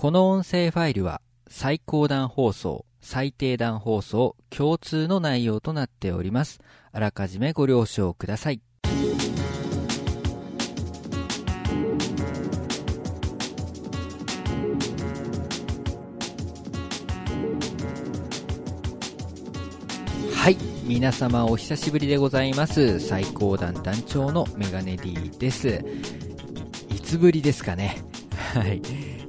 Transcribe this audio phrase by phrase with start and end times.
[0.00, 6.60] この音声ファイルは最高段放送、最低段放送、共通の内容となっております。
[6.92, 8.60] あらかじめご了承ください。
[20.32, 20.56] はい。
[20.84, 23.00] 皆様お久しぶりでございます。
[23.00, 25.84] 最高段団長のメガネ D です。
[26.88, 28.00] いつぶりですかね。
[28.54, 28.80] はい。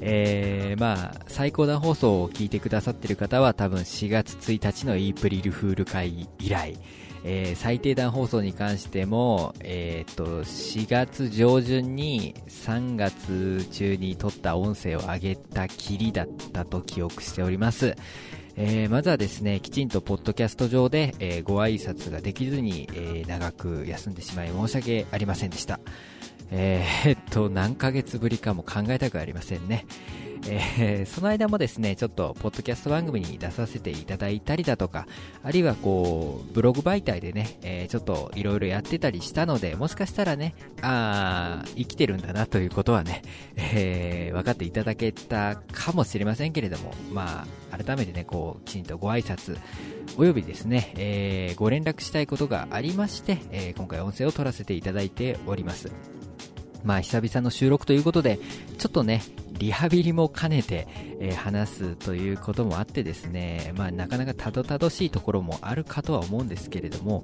[0.02, 6.78] えー、まあ、最高段放送を聞いてくださってる方は多分4月1日のイープリルフール会以来、
[7.24, 17.96] えー、最低段放送に関しても、えー、っと、4月上旬に3月中に撮った音声を上げたきりだったと記憶しております。
[18.62, 25.80] えーまずはですね、きちんとポッドキャスト上で、えーご挨拶ができずに、えー長く休んでしまい申し訳ありませんでした。
[26.52, 29.86] えーっと、何ヶ月ぶりかも考えたくありませんね。
[30.48, 35.06] えーその間もですね、ちょっと、ポッドキャスト番組に出させていただいたりだとか、
[35.44, 43.22] あるいはこう、ブログ媒体でね、えーちょっといろいろやってたりしたので、もしかしたらね、あー、生きてるんだなということはね、
[43.58, 49.58] えー分かっていただけたかもしれませんけれども、まあ、改めてね、こう、きちんとご挨拶、
[50.18, 55.92] およびですね、えーご連絡したいことがありまして、えー今回音声を取らせていただいております。
[56.84, 58.40] まあ、久々の収録ということで、
[58.78, 59.22] ちょっとね、
[59.58, 60.88] リハビリも兼ねて、
[61.20, 67.24] えー話すということもあってですね、まあ、なかなかたどたどしいところもあるかとは思うんですけれども、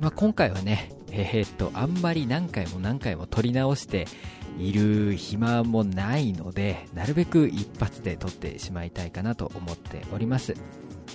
[0.00, 4.06] まあ、今回はね、えーっと、あんまり何回も何回も撮り直して
[4.58, 10.54] いる暇もないので、なるべく一発で撮ってしまいたいかなと思っております。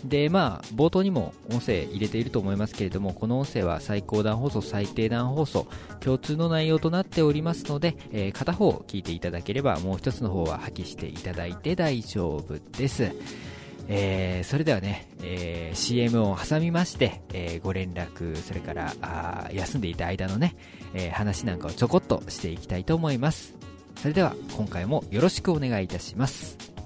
[0.05, 5.67] で、まあ、冒頭にも音声入れていると思いますけれども、この音声は最高段放送、最低段放送、
[5.99, 13.11] 共通の内容となっておりますので、えー片方聞いていただければ、もう一つの方は破棄していただいて大丈夫です。
[13.89, 20.55] えーそれではね、えー CM を挟みまして、えご連絡、それからあ休んでいた間のね、
[20.93, 23.55] え話なんかをちょこっとしていきたいと思います。
[23.95, 26.76] それでは、今回もよろしくお願いいたします。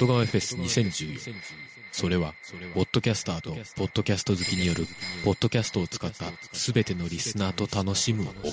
[0.00, 1.34] 音ガメフェス2014
[1.90, 2.34] それは
[2.74, 4.86] ポッドキャスターとポッドキャスト好きによる
[5.24, 8.28] ポッドキャストを使った全てのリスナーと楽しむ音。
[8.28, 8.44] 楽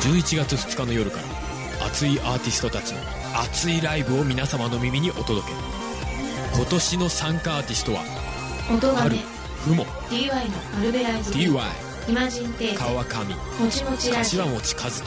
[0.00, 1.18] 11月2日の夜か
[1.80, 3.00] ら熱いアーティストたちの
[3.38, 5.52] 熱いライブを皆様の耳にお届け。
[6.56, 8.00] 今年の参加アーティストは
[8.68, 9.18] 春音がね
[9.62, 10.34] ふも DY の
[10.78, 11.32] マルベライズ。
[11.34, 11.50] DY
[12.08, 12.12] イ。
[12.12, 13.34] マジンテーゼ川上。
[13.34, 14.44] もちもちラジオ。
[14.44, 15.04] 柏餅和人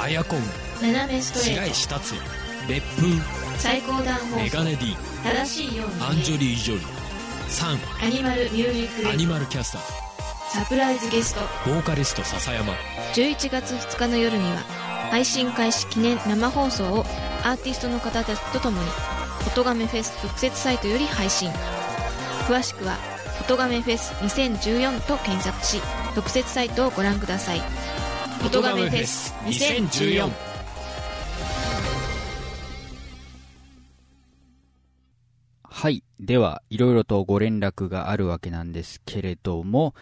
[0.00, 0.40] アヤコン。
[0.40, 0.46] グ
[0.80, 2.37] 斜めストレ白ー石達也
[2.68, 3.22] 別風ト
[3.58, 6.84] 最高段放送メガネ D 正しいようにアンジョリー・ジョリー
[7.48, 9.82] サンアニマルミュージックレアニマルキャスター。
[10.50, 11.40] サプライズゲスト。
[11.70, 12.74] ボーカリスト笹山。
[13.14, 14.58] 11月2日の夜には
[15.10, 17.06] 配信開始記念生放送を
[17.42, 18.86] アーティストの方たちと共に
[19.48, 21.50] 「音亀フェス」特設サイトより配信。
[22.46, 22.98] 詳しくは
[23.40, 25.80] 「音亀フェス2014」と検索し
[26.14, 27.62] 特設サイトをご覧ください
[28.44, 30.30] 「音亀フェス2014」
[35.80, 36.02] はい。
[36.18, 39.94] では、いろいろとご連絡があるわけなんですけれども、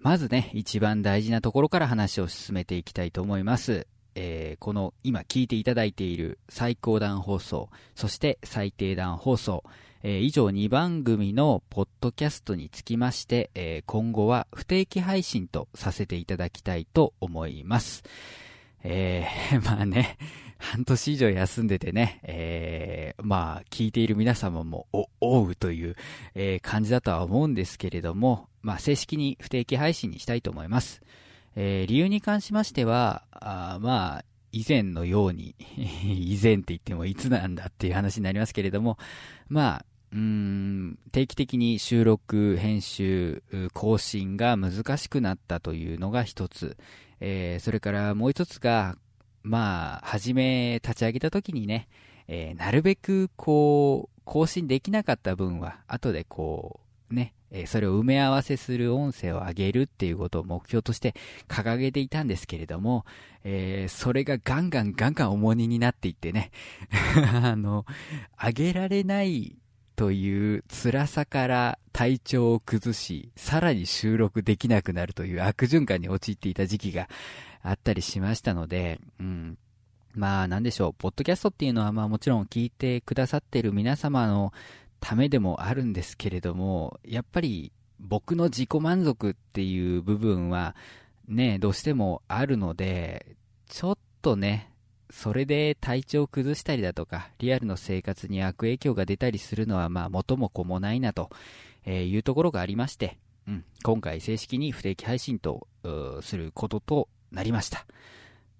[0.00, 3.86] まずね、一番大事なところから話を進めていきたいと思います。
[4.14, 9.64] えーこの今聞いていただいている最高段放送、そして最低段放送、
[10.02, 18.04] えー以上2番組のポッドキャストにつきまして、えー今後は不定期配信とさせていただきたいと思います。
[18.82, 20.16] えー まあね、
[20.58, 25.96] 半年以上休んでてね、えーまあ、聞いている皆様も、お、おうという、
[26.34, 31.02] えー感じだとは思うんですけれども、まあ、正式に不定期配信にしたいと思います。
[31.56, 38.98] えー理由に関しましては、あまあ、以前のように、 以前って言ってもいつなんだっていう話になりますけれども、
[39.48, 43.42] まあ、うん、定期的に収録、編集、
[43.74, 46.76] 更新が難しくなったというのが一つ。
[47.20, 48.96] えーそれからもう一つが、
[49.42, 51.88] まあ、初め立ち上げた時にね、
[52.28, 56.80] えーなるべくこう、更新できなかった分は、後でこ
[57.10, 61.14] う、ね、えーそれを埋め合わせする音声を上げるっていうことを目標として
[61.48, 63.04] 掲げていたんですけれども、
[63.44, 66.50] えーそれがガンガンガンガン重荷になっていってね、
[67.42, 67.84] あの、
[68.42, 69.56] 上げられない
[69.98, 77.08] という辛さから体調を崩し、さらに収録できなくなるという悪循環に陥っていた時期が
[77.64, 79.58] あったりしましたので、うん。
[80.14, 84.52] まあなんでしょう、ポッドキャストっていうのはまあもちろん聞いてくださってる皆様の
[85.00, 90.76] ためでもあるんですけれども、やっぱり僕の自己満足っていう部分は
[91.26, 93.34] ね、どうしてもあるので、
[93.66, 94.70] ちょっとね、
[95.10, 101.30] それで体調を崩したりだとか、リアルの生活に悪影響が出たりするのはまあ元も子もないなと
[101.86, 105.66] いうところがありまして、うん、今回正式に不定期配信と
[106.22, 107.86] することとなりました。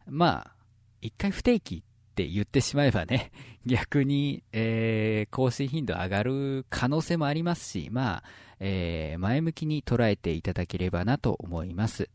[0.06, 0.52] まあ、
[1.00, 3.30] 一回不定期って言ってしまえばね、
[3.66, 8.24] 逆に、えー、更新頻度上がる可能性もありますし、まあ、
[8.60, 12.08] えー、前向きに捉えていただければなと思います。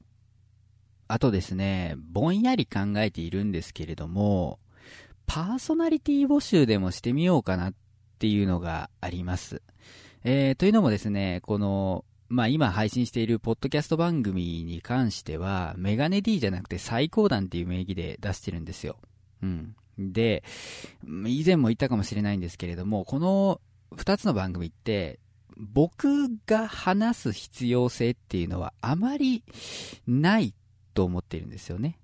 [1.13, 4.57] あとですね、ぼんやり考えているんですけれども、
[5.27, 7.74] パーソナリティ募集でもしてみようかなっ
[8.18, 9.62] ていうのがあります。
[10.24, 18.98] えー、というのもですね、この、まあ今配信しているポッドキャスト番組に関しては、メガネ D じゃなくて最高段っていう名義で出してるんですよ。
[19.44, 19.75] うん。
[20.00, 20.44] で、
[21.27, 23.62] 以前も言ったかもしれないんですけれども、この
[23.95, 25.19] 二つの番組って、
[25.57, 29.44] 僕が話す必要性っていうのはあまり
[30.07, 30.56] ない
[30.94, 32.00] と思ってるんですよね。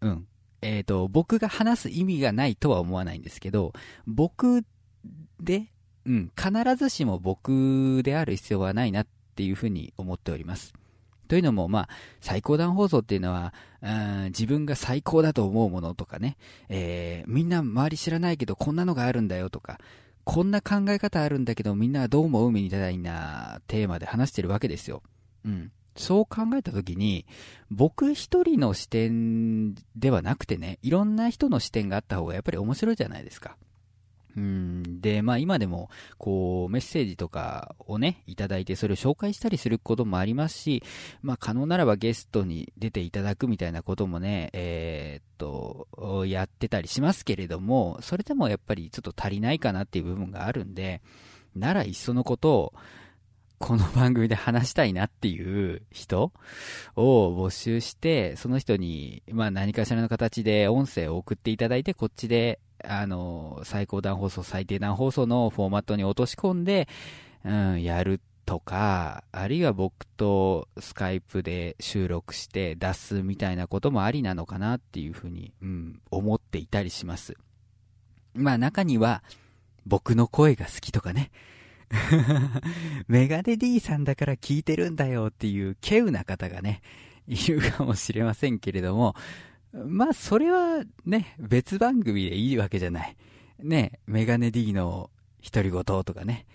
[0.00, 0.26] うん。
[0.62, 3.72] えっ、ー、と、僕が話す意味がないとは思わないんですけど、
[4.06, 4.64] 僕
[5.40, 5.66] で、
[6.04, 10.72] うん、必ずしも僕である必要はないなっていうふうに思っております。
[11.28, 11.88] というのも、まあ、
[12.20, 16.36] 最高段放送っていうのは、うん自分が最高だと思うものとかね、
[16.68, 19.78] えー、みんな周り知らないけどこんなのがあるんだよとか、
[20.24, 25.02] こんな考え方あるんだけどみんなはどう思うみたいなテーマで話してるわけですよ。
[25.44, 25.72] うん。
[25.96, 27.26] そう考えたときに、
[27.70, 33.56] 僕一人の視点ではなくてね、いろんな人の視点があった方がやっぱり面白いじゃないですか。
[34.36, 40.82] うん、で、まあ今でも、こう、メッセージとかをね、いただいて、それを紹介したりすることもありますし、
[41.20, 51.02] まあ可能ならばゲストに出ていただくみたいなこともね、えー、っと、やってたりしますけれども、それでもやっぱりちょっと足りないかなっていう部分があるんで、
[51.54, 52.74] ならいっそのことを、
[53.62, 56.32] この番組で話したいなっていう人
[56.96, 66.88] を募集して、その人に、まあ何かしらの形で音声を送っていただいて、こっちで、あの、最高段放送、最低段放送のフォーマットに落とし込んで、
[67.44, 77.36] うん、やるとか、あるいは僕とスカイプで収録して出すみたいなこともありなのかなっていうふうに、うん、思っていたりします。
[78.34, 79.22] まあ中には、
[79.86, 81.30] 僕の声が好きとかね、
[83.06, 86.80] メガネ D さんだから聞いてるんだよっていう稀有な方がね、
[87.28, 89.14] いるかもしれませんけれども、
[89.72, 93.16] まあ、それはね、別番組でいいわけじゃない。
[93.58, 95.10] ね、メガネ D の
[95.42, 96.46] 独り言とかね。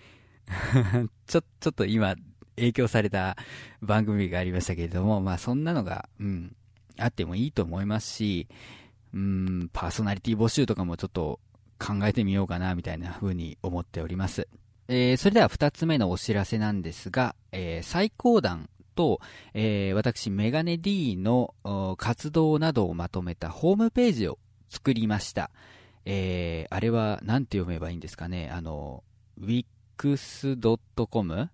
[1.26, 2.16] ちょ、ちょっと今、
[2.56, 3.36] 影響された
[3.80, 6.56] 番組がありましたけれども、まあそんなのが、うん、
[6.98, 8.48] あってもいいと思いますし、
[9.14, 11.40] うん、パーソナリティ募集とかもちょっと
[11.78, 14.48] 考えてみようかな、みたいな風に思っております。
[14.90, 19.20] えー、それでは二つ目のお知らせなんですが、えー、最高段と、
[19.52, 21.54] えー、私、メガネ D の
[21.98, 24.38] 活動などをまとめたホームページを
[24.68, 25.50] 作りました。
[26.06, 29.04] えー、あれは何て読めばいいんですかねあの、
[29.38, 31.50] wix.com?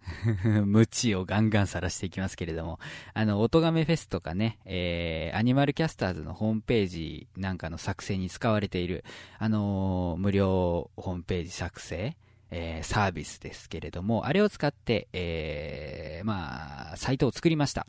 [0.64, 2.80] 無知をガンガン晒していきますけれども、
[3.12, 9.04] あの、音亀フェスとかね、えー、アニマルキャスターズのホームページなんかの作成に使われている、
[9.38, 12.16] あのー、無料ホームページ作成、
[12.50, 17.86] えー、サービスですけれども、あれを使って、えー、まあ、サイトを作りました。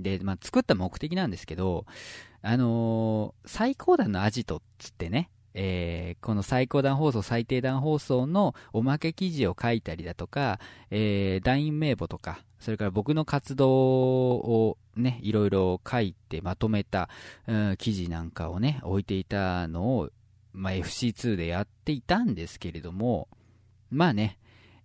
[0.00, 1.86] で、まあ、作った目的なんですけど、
[2.42, 10.58] あのー、最高段のアジトっつってね、えー、この最高段放送、最低段放送のおまけ記事を書いたりだとか、
[10.90, 17.08] えー、団員名簿とか、それから僕の活動をね、いろいろ書いてまとめた、
[17.46, 20.10] うん、記事なんかをね、置いていたのを、
[20.52, 23.28] まあ、FC2 でやっていたんですけれども、
[23.92, 24.38] まあね、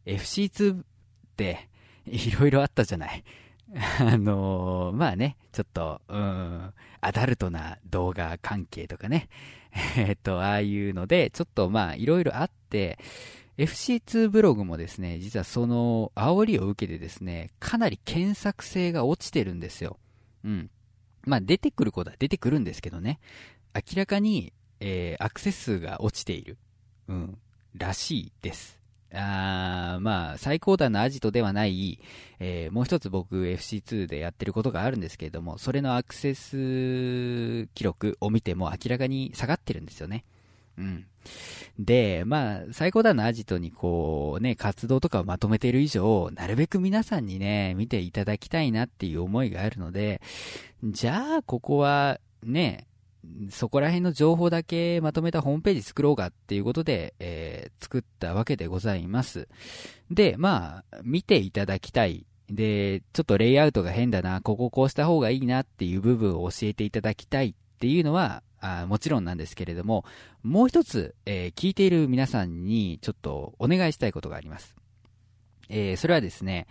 [0.05, 0.85] FC2 っ
[1.37, 1.69] て
[2.05, 3.23] いろいろあったじゃない。
[3.99, 9.29] あのー、まあね、ちょっと、うん、アダルトな動画関係とかね、
[9.97, 12.99] えっと、ああいうので、ちょっとまあ、いろいろあって、
[13.57, 19.99] FC2 ブログもですね、実はその煽りを受けてですね、かなり検索性が落ちてるんですよ。
[20.43, 20.69] うん。
[21.23, 23.19] まあ、出てくることは出てくるんですけどね、
[23.73, 26.57] 明らかに、えー、アクセス数が落ちている。
[27.07, 27.37] うん。
[27.75, 28.79] らしいです。
[29.13, 31.99] あまあ、最高段のアジトではない、
[32.39, 40.25] えー、もう一つ僕 FC2 でやってることがあるんですけれども、それのアクセス記録を見ても明らかに下がってるんですよね。
[40.77, 41.05] うん。
[41.79, 50.21] で、まあ、最高段のアジトにこうね、活動とかをまとめている以上、なるべく皆さんにね、見ていただきたいなっていう思いがあるので、
[50.83, 52.86] じゃあ、ここはね、
[53.49, 59.47] そこら辺の情報だけまとめたホームページ作ろうかっていうことで、えー、作ったわけでございます。
[60.11, 62.25] で、まあ、見ていただきたい。
[62.49, 70.05] で、ちょっとレイアウトが変だな、こここうした方がいいなっていう部分を教えていただきたいっていうのは、あもちろんなんですけれども、
[70.43, 74.75] もう一つ、えー、聞いている皆さんにちょっとお願いしたいことがあります。
[75.69, 76.67] えー、それはですね、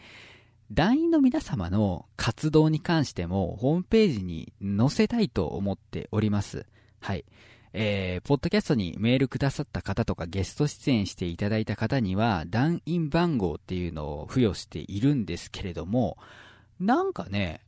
[0.72, 6.66] 団員の皆様の活動に関しても、ホームページに載せたいと思っております。
[7.00, 7.24] はい。
[7.72, 16.16] えー、ポッドキャストにメールくださった方とかゲスト出演していただいた方には、団員番号っていうのを付与しているんですけれども、
[16.80, 17.60] なんかね、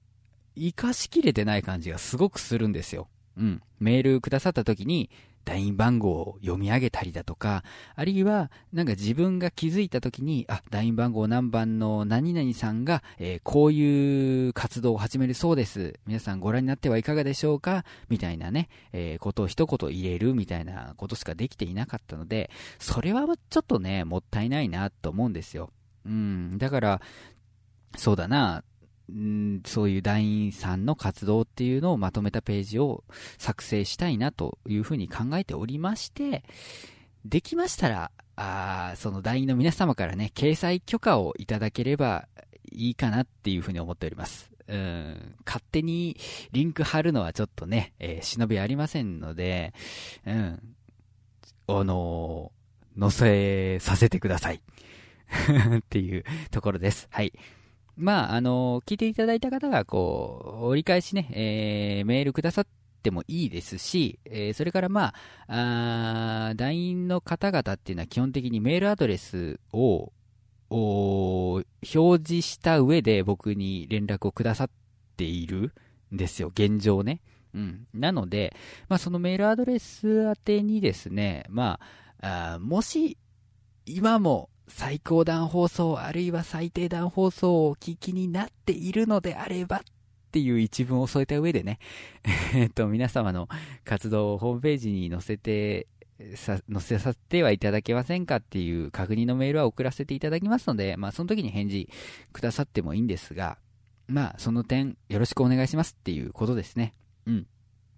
[0.57, 3.09] 活かしきれてない感じがすごくするんですよ。
[3.37, 3.63] うん。
[3.79, 5.09] メールくださった時に、
[5.49, 7.65] 団員番号を読み上げたりだとか、
[7.97, 15.99] あるいは、なんか自分が気づいた時に、あ、団員番号何番の何々さんが、えー、こういう活動を始めるそうです。
[16.07, 17.87] 皆さんご覧になってはいかがでしょうか？
[18.11, 25.71] みたいなね、えー、ことを一言入れるみたいなことしかできていなかったので、それはちょっとね、もったいないなと思うんですよ。
[26.05, 27.01] うん、だから、
[27.97, 28.65] そうだな、
[29.13, 33.05] んそういう団員さんの活動っていうのをまとめたページを
[33.39, 36.45] 作成したいなというふうに考えておりまして、
[37.25, 42.29] できましたら、あその団員の皆様からね、掲載許可をいただければ
[42.71, 44.51] いいかなっていうふうに思っております。
[44.69, 46.17] うん、勝手に
[46.53, 49.73] リンク貼るのはちょっとね、えー、忍びありませんので、
[50.27, 50.61] うん、
[51.69, 54.61] あのー、載せさせてください。
[55.79, 57.09] っていうところです。
[57.11, 57.33] はい。
[57.99, 62.67] まあ、あの、聞いていただいた方が、こう、折り返しね、えー、メールくださっ
[63.03, 65.13] てもいいですし、えー、それからま
[65.49, 70.13] あ、あ団員の方々っていうのは基本的にメールアドレスを、
[70.71, 74.71] 表示した上で僕に連絡をくださっ
[75.17, 75.73] ている
[76.15, 77.21] んですよ、現状ね。
[77.53, 77.87] うん。
[77.95, 78.55] なので、
[78.89, 81.81] まあ、そのメールアドレス宛てにですね、ま
[82.21, 83.19] あ、あもし、
[83.87, 89.81] 今も最高段放送あるいは最低段放送をお聞きになっているのであればっ
[90.31, 91.79] ていう一文を添えた上でね、
[92.55, 93.49] えっと、皆様の
[93.85, 95.87] 活動をホームページに載せて、
[96.35, 101.89] さ、載せさせてはいただけませんかっていう確認のメールは送らせていただきますので、まあその時に返事
[102.33, 103.59] くださってもいいんですが、
[104.07, 106.95] まあその点よろしくお願いしますっていうことですね。
[107.27, 107.47] うん。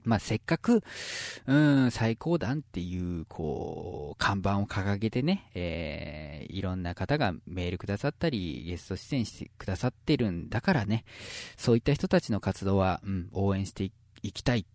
[0.05, 0.83] まあ、せっかく、
[1.47, 11.05] うん、最高段っていう、こう、看板を掲げてね、えー、いろんな方がメールくださったり、ゲスト出演してくださってるんだからね、
[11.57, 13.91] そういった人たちの活動は、うん、応援して
[14.23, 14.67] いきたい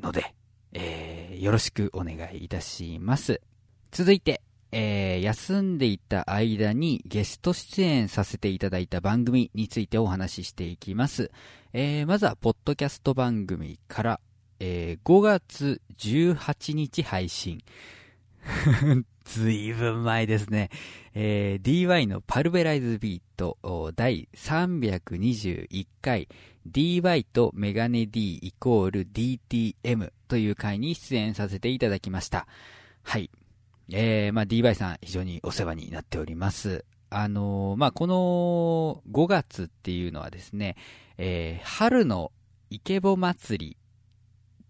[0.00, 0.34] ので、
[0.72, 3.40] えー、よろしくお願いいたします。
[3.90, 11.30] 続いて、えー、休んでいた間にゲスト出演させていただいた番組についてお話ししていきます。
[11.72, 14.20] えー、まずは、ポッドキャスト番組から、
[14.60, 17.62] えー、5月18日配信。
[19.24, 20.70] ずいぶん前ですね。
[21.14, 26.28] えー、DY のパルベライズビート第321回
[26.70, 32.46] DY とメガネ D イコール DTM という回に出演させていただきました。
[33.02, 33.30] はい。
[33.90, 36.84] えー、まあ DY さん非常にお世話になっております。
[37.10, 40.76] あのー、まあこの5月っていうのはですね、
[41.16, 42.32] えー、春の
[42.70, 43.76] イケボ祭り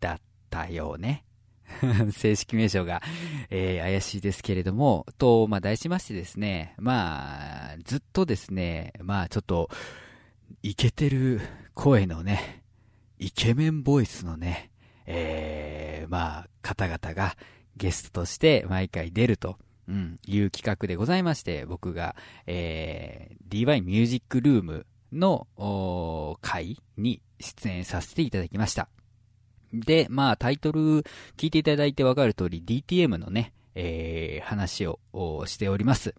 [0.00, 1.24] だったようね。
[2.12, 3.02] 正式名称が、
[3.50, 9.70] えー、怪しいですけれども、と、まあ、題しましてですね、まあ、ずっとですね、まあ、ちょっと、
[10.62, 11.40] イケてる
[11.74, 12.62] 声のね、
[13.18, 14.70] イケメンボイスのね、
[15.06, 17.36] えー、まあ、方々が
[17.76, 25.46] ゲストとして毎回出ると、うん、いう企画でございまして、僕が、えー、DY ミュージックルームの
[26.42, 28.88] 会に出演させていただきました。
[29.72, 31.02] で、まあタイトル
[31.36, 34.98] 聞いていただいてわかる通り DTM のね、えー、話を
[35.46, 36.14] しております。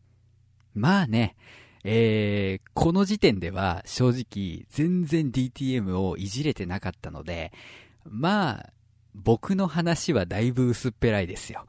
[0.74, 1.36] まあね、
[1.84, 7.51] えー、この時点では正直全然 DTM をいじれてなかったので、
[8.06, 8.70] まあ、
[9.15, 11.65] 僕の話はだいぶ薄っぺらいですよ。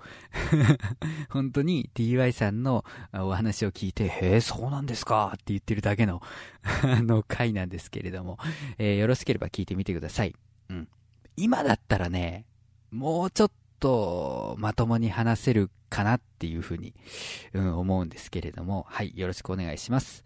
[1.30, 6.22] 本当に DY さんのお話を聞いて、へえ、そうなんですかって言ってるだけの
[6.62, 8.38] あの回なんですけれども、
[8.78, 10.34] えー、よろしければ聞いてみてください。
[10.68, 10.88] うん。
[11.40, 12.44] 今だったらね、
[12.90, 16.94] もうちょっとまともに話せるかなっていうふうに、
[17.54, 20.22] うん、思うんですけれども、はい、よろしくお願いします。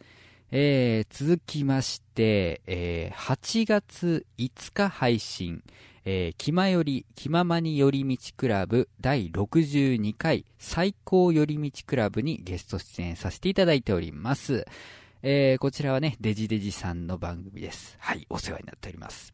[0.51, 5.63] えー、続きまして、えー、8月5日配信、
[6.05, 14.67] えー、気まより、気ままに寄り道クラブ第62回最高寄り道クラブにゲスト出演させていただいております。
[15.23, 17.97] えー、こちらはね、デジデジさんの番組です。
[18.01, 19.34] はい、お世話になっております。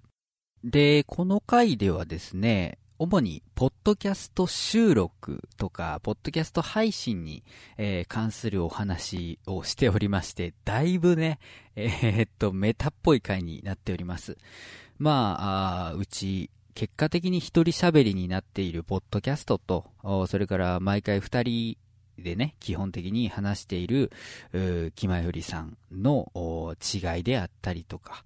[0.64, 7.42] で、この回ではですね、主に、ポッドキャスト収録とか、ポッドキャスト配信に、
[7.78, 11.38] えー、関するお話をしておりまして、だいぶね、
[11.76, 14.36] えー、っと、メタっぽい回になっております。
[14.98, 19.86] まあ、あうち、結果的に一人喋りになっているポッドキャストと、
[20.28, 21.78] それから毎回二人
[22.18, 24.12] でね、基本的に話している、
[24.94, 28.24] 気前よりさんの違いであったりとか、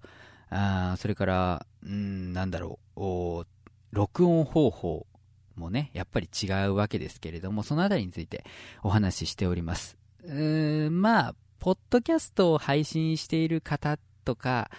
[0.49, 3.45] あそれから、んなんだろう、
[3.91, 5.07] 録音方法
[5.55, 8.45] もね、やっぱり違うわけですけれども、そのあたりについて
[8.83, 9.97] お話ししております。
[10.23, 14.69] うまあ、ポッドキャストを配信している方とか、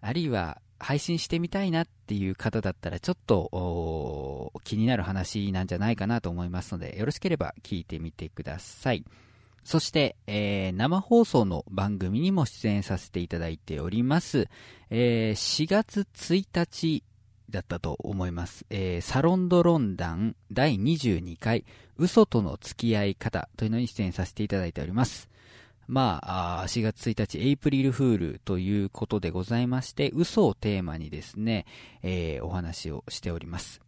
[0.00, 9.04] あるいは配信してみたいなっていう方だったら、ちょっと気になる話なんじゃないかなと思いますので、よろしければ聞いてみてください。
[9.64, 14.48] そして、えー、生放送の番組にも出演させていただいております。
[14.90, 17.02] えー、4月1日
[17.50, 18.66] だったと思います。
[18.68, 21.64] えー、サロンドロンダン第22回
[21.96, 25.30] 嘘との付き合い方というのに出演させていただいております。
[25.86, 26.20] ま
[26.62, 31.66] あ、4月1日、エイプリルフールということでございまして、嘘をテーマにですね、
[32.02, 33.80] え、お話をしております。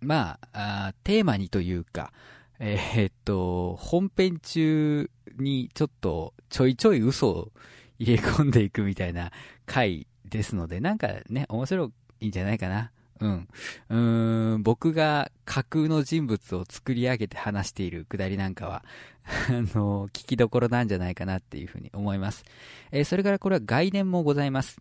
[0.00, 2.12] まあ、あテーマにというか、
[2.58, 7.52] えー、っと、本編中にちょっとちょいちょい嘘を
[7.98, 9.30] 入れ込んでいくみたいな
[9.66, 12.92] 回ですので、なんかね、面白いんじゃないかな。
[13.20, 13.48] うん。
[13.88, 18.84] うん、僕が架空の人物を作り上げて話しているくだりなんかは、
[19.48, 22.44] あの、聞きどころなんじゃないかなっていうふうに思います。
[22.90, 24.78] えー、それからこれは外伝もございます。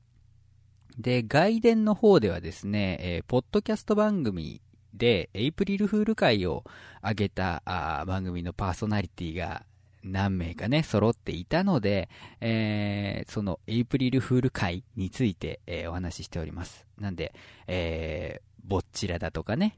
[0.98, 4.62] で、外伝の方ではですね、えー、ポッドキャスト番組
[4.98, 6.64] で、エイプリルフール会を
[7.04, 7.62] 上げた
[8.08, 9.64] 番組のパーソナリティが
[10.04, 12.10] 何名かね、揃っていたので、
[12.40, 16.86] えー、そのエイプリルフール会について、えー、お話ししております。
[17.00, 17.34] なんで、
[17.68, 19.78] えー、ぼっちらだとかね、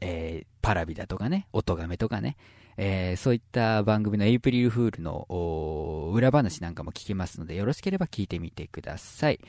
[0.00, 2.36] えー、パラビだとかね、音亀とかね、
[2.78, 9.40] えー、そういった番組のエイプリルフールの裏話なんかも聞けますので、よろしければ聞いてみてください。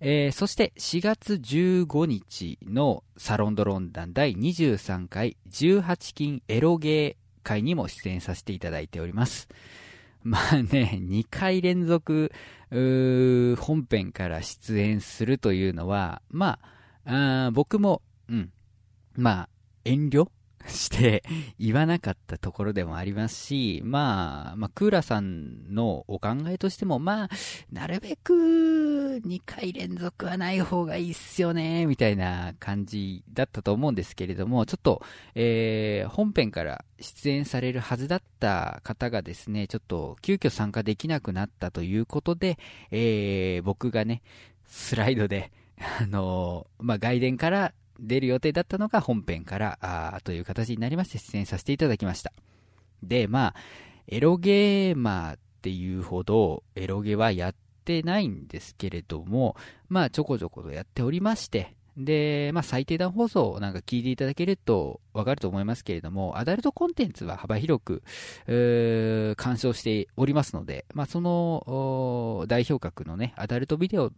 [0.00, 9.48] えー、そして4月15日のサロンドロンダン第23回18金エロゲー回にも出演させていただいております。
[10.22, 12.32] まあね、2回連続、
[12.70, 16.58] 本編から出演するというのは、ま
[17.04, 18.50] あ、あ僕も、うん、
[19.14, 19.48] まあ、
[19.84, 20.28] 遠慮？
[20.68, 21.22] して
[21.58, 27.28] 言わなかったところでもありますし、まあ、まあ、クーラさんのお考えとしても、まあ、
[27.72, 28.32] なるべく
[29.24, 35.02] 2回連続はない方がいいっすよね、みたいな感じだったと思うんですけれども、ちょっと、
[35.34, 42.58] えー、本編から出演されるはずだった方がですね、ちょっと急遽参加できなくなったということで、
[42.90, 44.22] えー、僕がね、
[44.66, 45.52] スライドで、
[46.00, 52.32] あのー、まあ、外伝から出る予定だったのが本編からあという形になりまして出演させていただきました。
[53.02, 53.54] で、まあ、
[54.08, 57.54] エロゲーマーっていうほどエロゲはやっ
[57.84, 59.56] てないんですけれども、
[59.88, 68.02] まあちょこちょことやっておりまして、で、まあ最低段放送なんか聞いていただけるとわかると思いますけれども、アダルトコンテンツは幅広く、
[69.36, 74.12] 鑑賞しておりますので、まあその代表格のね、アダルトビデオ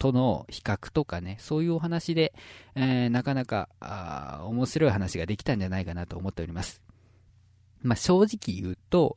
[0.00, 2.32] との比較とかね、そういうお話で、
[2.74, 6.80] えー、なかなかあ面白い話ができたんじゃないかなと思っております。
[7.82, 9.14] まあ、正直言うと、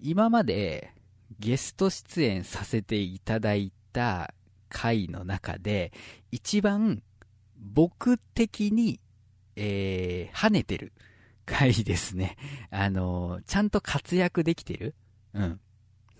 [0.00, 0.92] 今まで
[1.40, 4.32] ゲスト出演させていただいた
[4.68, 5.92] 回の中で、
[6.30, 7.02] 一番
[7.58, 9.00] 僕的に、
[9.56, 10.92] えー、跳ねてる
[11.46, 12.36] 回ですね。
[12.70, 14.94] あのちゃんと活躍できてる
[15.34, 15.60] うん。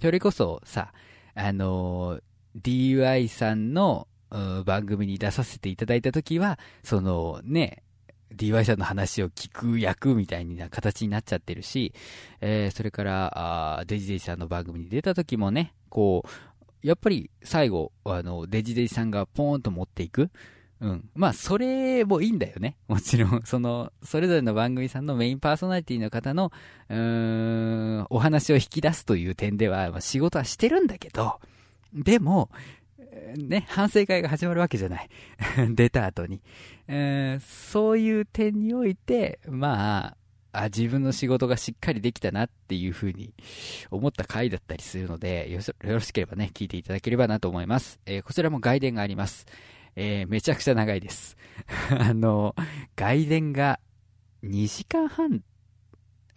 [0.01, 0.93] それこそさ、
[1.37, 2.21] あの
[2.61, 4.09] DY さんの
[4.65, 7.83] 番組に出させていただいたときは、そのね、
[8.35, 11.93] DY さんの話を聞く役みたいな形になっちゃってるし、
[12.41, 20.31] えー、それから、あデジデジさんの番組に出た時もね、こう、やっぱり最後、あの、デジデジさんがポーンと持っていく。
[20.81, 21.09] うん。
[21.15, 22.77] まあ、それもいいんだよね。
[22.89, 26.51] もちろん、 その、それぞれの番組さんのメインパーソナリティの方の、
[26.89, 31.39] うーん、お話を引き出すという点では、まあ、仕事はしてるんだけど、
[31.95, 32.51] でも、
[33.37, 35.09] ね、反省会が始まるわけじゃない。
[35.75, 36.43] 出た後に、
[36.89, 40.17] えー、そういう点において、まあ、
[40.53, 43.35] あ、自分の仕事がしっかりできたなっていうふうに
[43.91, 48.01] 思った回だったりするので、よろしければね、聞いていただければなと思います。
[48.07, 49.47] えー、こちらも外伝があります。
[49.97, 51.37] えー、めちゃくちゃ長いです。
[51.99, 52.55] あの、
[52.97, 53.81] 外伝が
[54.43, 55.43] 2時間半、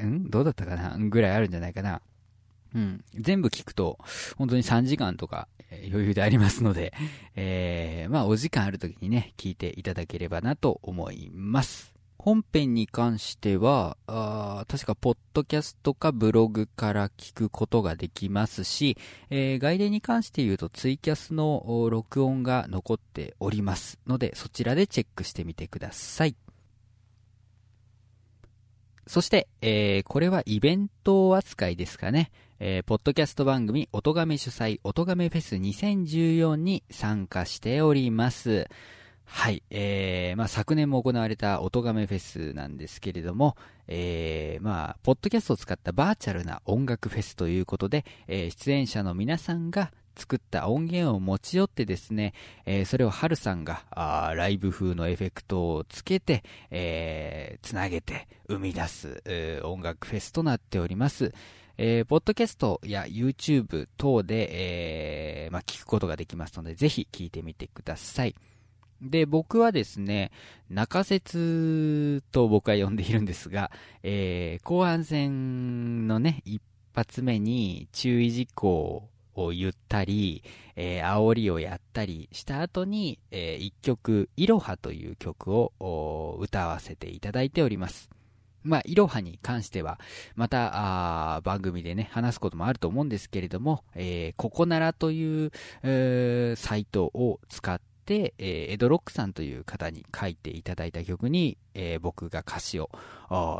[0.03, 0.29] ん？
[0.29, 0.97] どうだったかな？
[0.97, 2.01] ぐらいあるんじゃないかな。
[2.75, 3.03] うん。
[3.13, 3.97] 全部聞くと、
[4.37, 6.93] 本当に3時間とか、余裕でありますので、
[7.35, 11.95] えー、まあお時間ある時にね、聞いていただければなと思います。
[12.17, 18.97] 本編に関しては、あ確か、ポッドキャストかブログから聞くことができますし、
[19.29, 26.35] えー、外伝に関して言うとツイキャスの録音が残っておりますので、そちらでチェックしてみてください。
[29.07, 32.31] そして、えー、これはイベント扱いですかね。
[32.57, 38.69] えー、ポッドキャスト番組、音亀主催、音亀フェス2014に参加しております。
[39.25, 43.57] はい、えー、まあ、昨年も行われた音亀フェスなんですけれども、
[43.89, 52.33] えー、まあ、ポッドキャストを使ったバーチャルな音楽フェスということで、えー、出演者の皆さんが作った音源を持ち寄ってですね、
[52.65, 56.41] えー、それをハルさんがあライブ風のエフェクトをつけて、
[56.71, 59.21] えー、つなげて生み出す、
[59.65, 61.33] 音楽フェスとなっております。
[61.77, 68.35] えー、ポッドキャストや YouTube 等で、えー、まあ、聞くことができますので、ぜひ聞いてみてください。
[69.01, 70.31] で、僕はですね、
[70.69, 73.71] 中説と僕は呼んでいるんですが、
[74.03, 76.61] えー、後半戦のね、一
[76.93, 80.43] 発目に注意事項を言ったり、
[80.77, 88.14] えー、煽りをやったりした後に、えー、一曲、いろはという曲を歌わせていただいております。
[88.65, 89.99] まあ、いろはに関しては、
[90.35, 95.51] また、番組でね、話すこともあると思うんですけれども、えー、ここならという、
[95.83, 102.89] えー、サイトを使って、えー、エドロックさんという方に書いていただいた曲に、えー、僕が歌詞を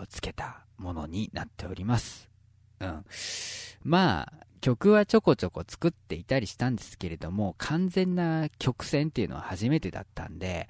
[0.10, 2.30] つけたものになっております。
[2.80, 3.06] うん。
[3.84, 10.68] まあ、曲はちょこちょこ作っていたりしたんですけれども、完全な曲線っていうのは初めてだったんで、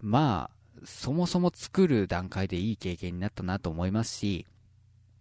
[0.00, 4.46] まあ、そもそも作る段階でいい経験になったなと思いますし、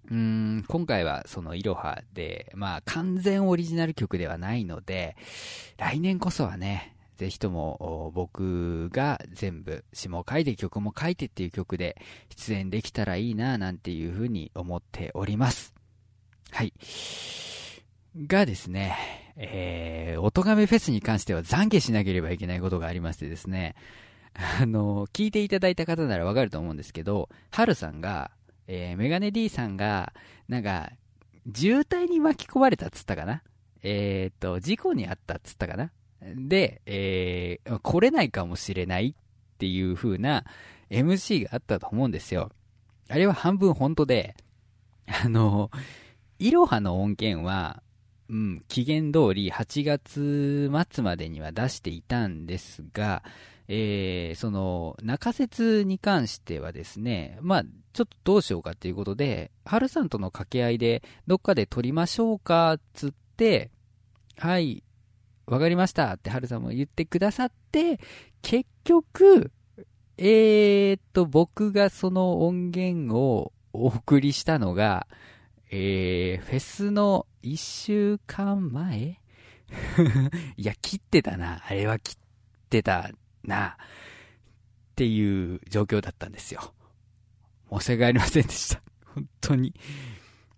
[0.09, 5.15] うーん、今回はそのいろはで、まあ完全オリジナル曲ではないので、
[5.77, 11.97] 来年こそはね、ぜひとも僕が全部詞も書いて曲も書いてっていう曲で
[12.29, 15.73] 出演できたらいいななんていうふうに思っております。
[16.51, 16.73] はい。
[18.15, 18.95] がですね、
[19.35, 23.75] えー、音亀フェスに関しては懺悔しなければいけないことがありましてですね、
[24.59, 28.31] あの、聞いていただいた方ならわかると思うんですけど、ハルさんが、
[28.67, 30.13] えー、メガネ D さんが、
[30.47, 30.91] なんか、
[31.53, 33.41] 渋滞に巻き込まれたっつったかな？
[33.81, 35.91] えっ、と、事故にあったっつったかな？
[36.35, 40.43] で、えー、来れないかもしれないっていう風な
[40.89, 42.51] MC があったと思うんですよ。
[43.09, 44.35] あれは半分本当で、
[45.23, 45.71] あの、
[46.39, 47.81] いろはの音源は、
[48.29, 53.23] うん、期限通り8月末までには出していたんですが、
[53.67, 63.71] えー、その、中説に関してはですね、まあ、ちょっとどうしようかっていうことで、春さんとの掛け合いで、どっかで撮りましょうか、つって、
[64.37, 64.83] はい、
[65.47, 67.99] わかりましたって春さんも言ってくださって、
[68.41, 69.51] 結局、
[70.17, 75.07] えー、っと、僕がその音源をお送りしたのが、
[75.69, 79.19] えー、フェスの一週間前？
[80.55, 81.61] いや、切ってたな。
[81.67, 82.17] あれは切っ
[82.69, 83.11] てた
[83.47, 83.77] な。
[83.79, 86.73] っていう状況だったんですよ。
[87.71, 88.81] 申し訳ありませんでした。
[89.13, 89.73] 本当に。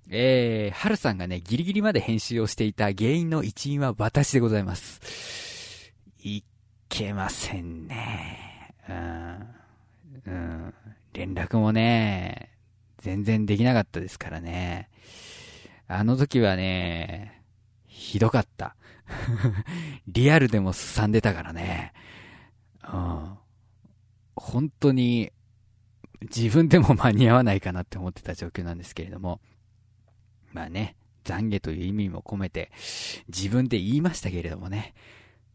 [0.09, 5.93] えー、はるさんがね、ギリギリまで編集をしていた原因の一因は私でございます。
[6.23, 6.43] い
[6.87, 8.73] けませんね。
[8.87, 9.55] うん。
[10.25, 10.73] うん。
[11.13, 12.55] 連絡もね、
[12.97, 14.89] 全然できなかったですからね。
[15.87, 17.43] あの時はね、
[17.87, 18.75] ひどかった。
[20.07, 21.93] リアルでもすさんでたからね。
[22.93, 23.37] うん。
[24.35, 25.31] 本当に、
[26.21, 29.39] 自分でも間に合わないかなって思ってた状況なんですけれども。
[30.51, 32.71] まあね、懺悔という意味も込めて、
[33.27, 34.93] 自分で言いましたけれどもね。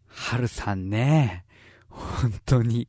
[0.07, 1.45] はるさんね、
[1.89, 2.89] 本当に、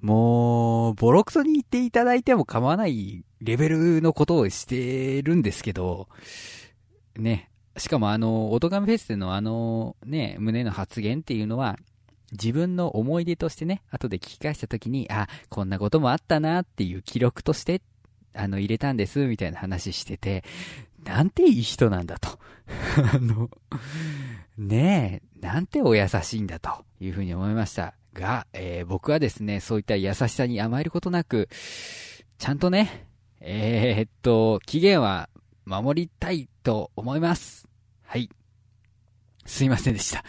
[0.00, 6.08] もう、ボロクソに言っていただいても構わないレベルのことをしてるんですけど、
[7.16, 11.78] ね、しかもあの、オトガメフェスでのあの、ね、胸の発言っていうのは、
[12.32, 17.82] 自分の思い出としてね、後で聞き返した時に、あ、こんなこともあったなっていう記録として、
[18.34, 20.44] あの、入れたんです、みたいな話してて、
[21.04, 22.38] なんていい人なんだと。
[23.14, 23.50] あの、
[24.58, 27.94] ねえ、なんてお優しいんだというふうに思いました。
[28.12, 31.48] が、えー、僕はですね、そういった優しさに甘えることなく、
[32.38, 33.06] ちゃんとね、
[33.40, 35.28] えー、っと、期限は
[35.64, 37.68] 守りたいと思います。
[38.02, 38.28] はい。
[39.46, 40.24] すいませんでした。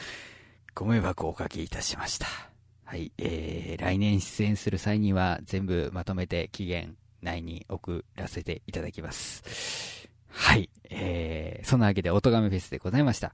[0.75, 2.27] ご迷惑をおかけいたしました。
[2.85, 3.11] はい。
[3.17, 10.09] えー、来年出演する際には全部まとめて期限内に送らせていただきます。
[10.29, 10.69] はい。
[10.89, 13.33] えー、そんなわけで、おとがめフェスでございました。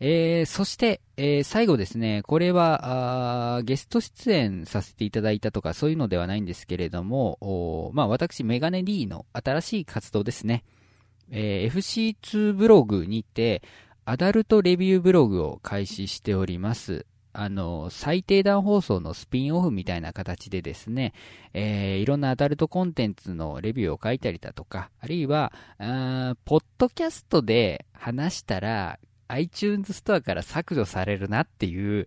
[0.00, 10.64] えー、そして、えー、最後ですね、これは、ゲスト出演させていただいたとか、そういうのではないんですけれども、まあ、私、メガネ D の新しい活動ですね。
[11.30, 13.62] えー、FC2 ブログにて、
[14.06, 17.06] アダルトレビューブログを開始しております。
[17.32, 21.14] あの、最低段放送のスピンオフみたいな形でですね、
[21.54, 25.52] えー、いろんなアダルトコンテンツのレビューを書いたりだとか、あるいは、
[26.44, 32.06] ポッドキャストで話したら、iTunes ストアから削除されるなっていう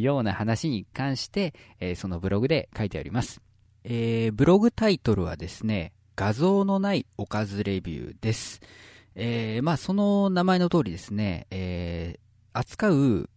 [0.00, 3.42] ような話に関して、えー、そのブログで書いてあります。
[3.82, 8.60] えー、ブログタイトルはですね、画像のないおかずレビューです。
[9.14, 13.28] えー、まあその名前の通りですね、えー、扱う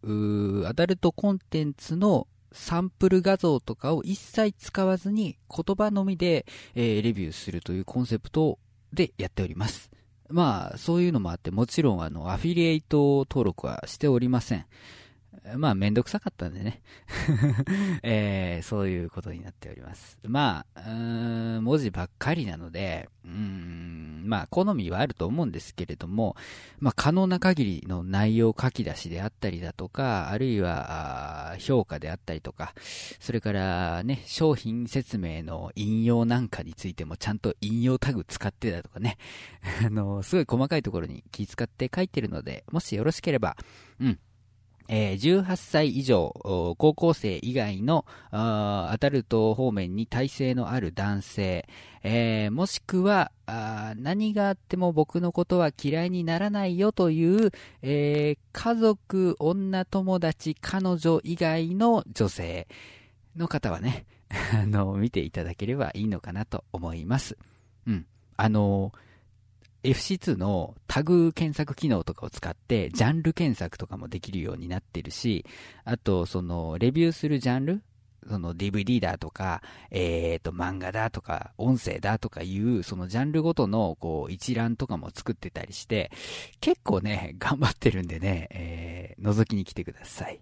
[0.67, 8.59] アダルトコンテンツのサンプル画像とかを一切使わずに言葉のみで、えー、レビューするというコンセプト
[8.93, 9.91] でやっております。
[10.29, 14.65] まあ、そういうのもあって、もちろん、あの、アフィリエイト登録はしておりません。
[15.57, 16.81] まあ、めんどくさかったんでね。
[18.03, 20.17] えー、そういうことになっております。
[20.23, 20.89] まあ、
[21.61, 26.35] 文字ばっかりなので、うん、まあ、好みはあると思うんですけれども、
[26.79, 32.73] まあ、可能な限りの内容書き出しであったりだとか、あるいは、評価であったりとか、
[33.19, 39.17] それからね、商品説明の引用なんかについてもちゃんと引用タグ使ってだとかね、
[39.85, 43.57] あの、すごい細かいところに気遣って書いてるので、もしよろしければ、
[43.99, 44.19] うん、
[44.87, 46.33] えー、18歳以上、
[46.77, 51.67] 高校生以外のアダルト方面に体制のある男性、
[52.51, 58.35] もしくは何があっても僕のことは嫌いにならないよという、家
[58.75, 62.67] 族、女友達、彼女以外の女性
[63.35, 64.05] の方はね、
[64.97, 67.37] 見ていただければいいのかなと思います。
[67.87, 68.05] うん。
[68.37, 68.91] あの
[69.85, 75.45] FC2 のタグ検索機能とかを使って、ジャンル検索とかもできるようになってるし、
[75.83, 77.83] あと、その、レビューするジャンル
[78.27, 86.11] その DVD だとか、えっ、ー、と、漫画だとか、音声だとかいう、そのジャンルごとの、こう、一覧とかも作ってたりして、
[86.59, 90.41] 結構ね、頑張ってるんでね、えー、覗きに来てください。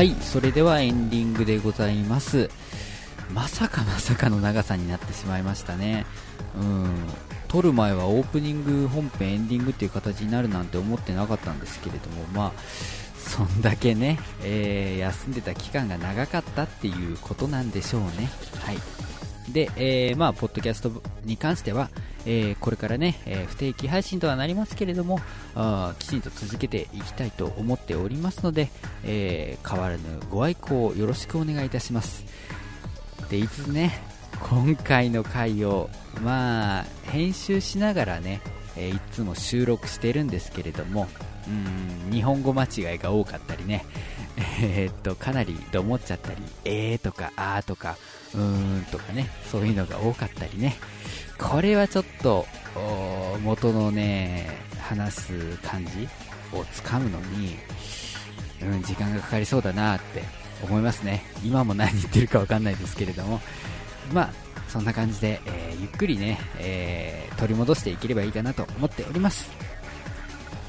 [0.00, 2.48] はい、それではエンディングでございます。
[3.34, 6.06] まさかまさかの長さになってしまいましたね。
[6.58, 7.06] うん。
[7.48, 12.52] 撮る前はオープニング、本編、エンディングっていう形になるなんて思ってなかったんですけれども、まあ、
[13.14, 18.30] そんだけね、えー、休んでた期間が長かったっていうことなんでしょうね。
[18.64, 18.78] はい。
[19.52, 20.90] で、えー、まあ、ポッドキャスト
[21.24, 21.90] に関しては、
[22.26, 25.20] えー、これからね、えー、不定期配信とはなりますけれども、
[25.98, 28.68] きちんと続けていきたいと思っておりますので、
[29.04, 32.24] えー、変わらぬご愛顧をよろしくお願いいたします。
[33.30, 34.02] で、いつね、
[34.48, 35.90] 今回の回を、
[36.22, 38.40] まあ、編集しながらね、
[38.76, 41.08] えいつも収録してるんですけれども、
[41.48, 43.84] うん、日本語間違いが多かったりね、
[44.62, 47.96] え、っと、かなりと思っちゃったり、えーとか、あーとか、
[48.34, 50.76] うーんとかね、そういうのが多かったりね、
[51.38, 52.46] これはちょっと、
[53.42, 54.48] 元のね、
[54.80, 56.08] 話す感じ
[56.52, 57.56] をつかむのに、
[58.62, 60.22] うん、時間がかかりそうだなって
[60.62, 61.24] 思いますね。
[61.44, 63.40] 今も何言ってるかわかんないですけれども、
[64.12, 64.30] まあ、
[64.68, 69.50] そんな感じで、えー、ゆっくりね、えー、取り戻していければいいかなと思っております。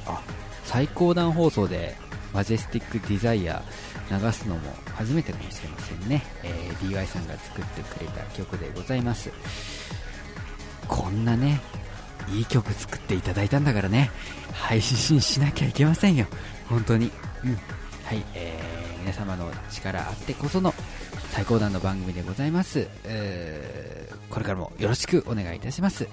[0.07, 0.21] あ、
[0.65, 1.95] 最高段放送で、
[2.33, 3.61] マジェスティックデザイア
[4.09, 4.61] 流すのも
[4.95, 6.23] 初めてかもしれませんね。
[6.43, 9.31] えー、DY さんが作ってくれた曲でございます。
[10.87, 11.61] こんなね、
[12.29, 14.11] いい曲作っていただいたんだからね、
[14.53, 16.25] 配信しなきゃいけませんよ。
[16.69, 17.11] 本当に。
[17.43, 17.53] うん。
[18.05, 20.73] はい、えー、皆様の力あってこその
[21.31, 22.87] 最高段の番組でございます。
[23.05, 26.07] えー、これからもよろしくお願いいたします。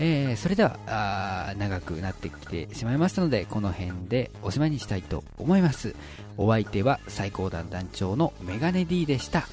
[0.00, 5.94] えー、それではあ長くなってきてしまいましたのでこの辺でおしまいにしたいと思います。
[6.36, 9.46] お相手は最高段団長のメガネ D でした。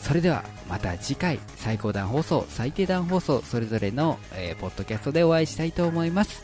[0.00, 6.42] それではまた次回最高段放送最低段放送それぞれの、えー、ポッドキャストでお会いしたいと思います。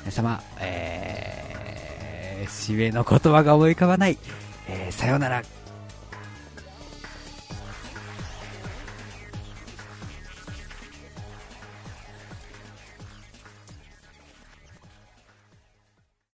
[0.00, 4.18] 皆様、えー、締めの言葉が思い浮かばない、
[4.68, 5.57] えー、さようなら。